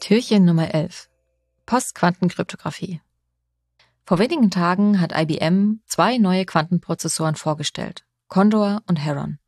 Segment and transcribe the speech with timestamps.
[0.00, 1.08] Türchen Nummer 11.
[1.64, 3.00] Postquantenkryptographie.
[4.04, 9.38] Vor wenigen Tagen hat IBM zwei neue Quantenprozessoren vorgestellt, Condor und Heron.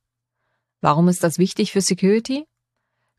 [0.81, 2.47] Warum ist das wichtig für Security?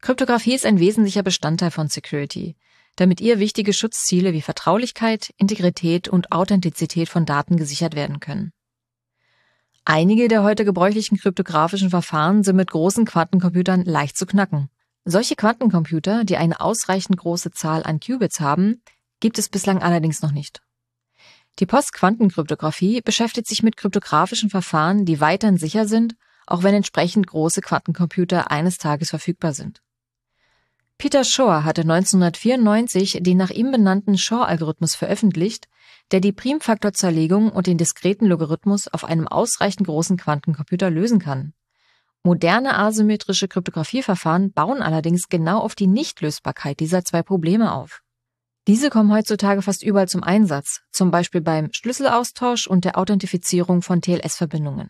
[0.02, 2.56] Kryptographie ist ein wesentlicher Bestandteil von Security,
[2.96, 8.52] damit ihr wichtige Schutzziele wie Vertraulichkeit, Integrität und Authentizität von Daten gesichert werden können.
[9.90, 14.70] Einige der heute gebräuchlichen kryptografischen Verfahren sind mit großen Quantencomputern leicht zu knacken.
[15.06, 18.82] Solche Quantencomputer, die eine ausreichend große Zahl an Qubits haben,
[19.22, 20.62] gibt es bislang allerdings noch nicht.
[21.60, 27.62] Die Postquantenkryptographie beschäftigt sich mit kryptografischen Verfahren, die weiterhin sicher sind, auch wenn entsprechend große
[27.62, 29.82] Quantencomputer eines Tages verfügbar sind.
[31.00, 35.68] Peter Shor hatte 1994 den nach ihm benannten Shor-Algorithmus veröffentlicht,
[36.12, 41.54] der die Primfaktorzerlegung und den diskreten Logarithmus auf einem ausreichend großen Quantencomputer lösen kann.
[42.24, 48.02] Moderne asymmetrische Kryptographieverfahren bauen allerdings genau auf die Nichtlösbarkeit dieser zwei Probleme auf.
[48.66, 54.02] Diese kommen heutzutage fast überall zum Einsatz, zum Beispiel beim Schlüsselaustausch und der Authentifizierung von
[54.02, 54.90] TLS-Verbindungen.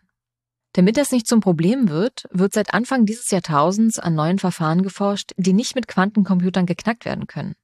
[0.77, 5.31] Damit das nicht zum Problem wird, wird seit Anfang dieses Jahrtausends an neuen Verfahren geforscht,
[5.35, 7.55] die nicht mit Quantencomputern geknackt werden können.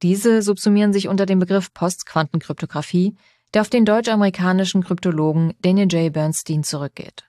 [0.00, 3.14] Diese subsumieren sich unter dem Begriff Postquantenkryptographie,
[3.52, 6.10] der auf den deutsch-amerikanischen Kryptologen Daniel J.
[6.10, 7.28] Bernstein zurückgeht.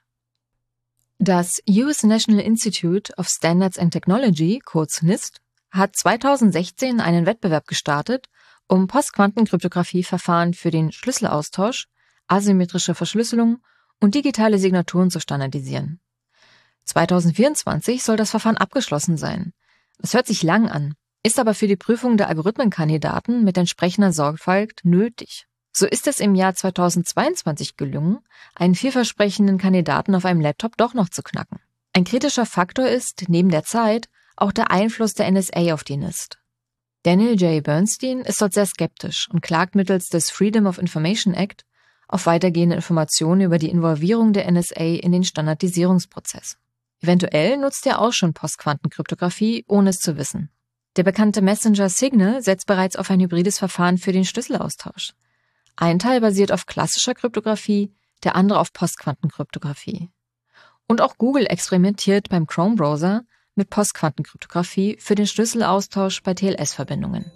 [1.18, 8.30] Das US National Institute of Standards and Technology, kurz NIST, hat 2016 einen Wettbewerb gestartet,
[8.66, 11.88] um Postquantenkryptographieverfahren für den Schlüsselaustausch,
[12.28, 13.58] asymmetrische Verschlüsselung
[14.02, 16.00] und digitale Signaturen zu standardisieren.
[16.84, 19.52] 2024 soll das Verfahren abgeschlossen sein.
[19.98, 24.80] Das hört sich lang an, ist aber für die Prüfung der Algorithmenkandidaten mit entsprechender Sorgfalt
[24.82, 25.46] nötig.
[25.72, 28.18] So ist es im Jahr 2022 gelungen,
[28.56, 31.60] einen vielversprechenden Kandidaten auf einem Laptop doch noch zu knacken.
[31.92, 36.38] Ein kritischer Faktor ist, neben der Zeit, auch der Einfluss der NSA auf die NIST.
[37.04, 37.62] Daniel J.
[37.62, 41.64] Bernstein ist dort sehr skeptisch und klagt mittels des Freedom of Information Act
[42.12, 46.58] auf weitergehende Informationen über die Involvierung der NSA in den Standardisierungsprozess.
[47.00, 50.50] Eventuell nutzt er auch schon Postquantenkryptographie, ohne es zu wissen.
[50.96, 55.14] Der bekannte Messenger Signal setzt bereits auf ein hybrides Verfahren für den Schlüsselaustausch.
[55.74, 60.10] Ein Teil basiert auf klassischer Kryptographie, der andere auf Postquantenkryptographie.
[60.86, 63.22] Und auch Google experimentiert beim Chrome-Browser
[63.54, 67.32] mit Postquantenkryptographie für den Schlüsselaustausch bei TLS-Verbindungen.